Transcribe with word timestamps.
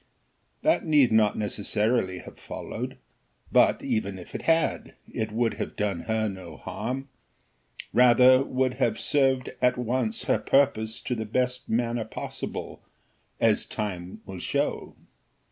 That 0.63 0.83
need 0.83 1.11
not 1.11 1.37
necessarily 1.37 2.21
have 2.21 2.39
followed, 2.39 2.97
but, 3.51 3.83
even 3.83 4.17
if 4.17 4.33
it 4.33 4.41
had, 4.49 4.95
it 5.13 5.31
would 5.31 5.53
have 5.61 5.75
done 5.75 5.99
her 6.09 6.27
no 6.27 6.57
harm, 6.57 7.07
rather 7.93 8.41
would 8.43 8.77
have 8.81 8.99
served 8.99 9.51
at 9.61 9.77
once 9.77 10.23
her 10.23 10.39
purpose 10.39 11.03
in 11.07 11.19
the 11.19 11.25
best 11.25 11.69
manner 11.69 12.03
possible, 12.03 12.81
as 13.39 13.67
time 13.67 14.21
will 14.25 14.39
show. 14.39 14.95